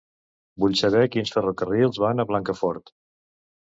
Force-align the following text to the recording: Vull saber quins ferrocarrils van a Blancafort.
Vull 0.63 0.77
saber 0.79 1.03
quins 1.17 1.35
ferrocarrils 1.37 2.03
van 2.07 2.19
a 2.19 2.29
Blancafort. 2.35 2.95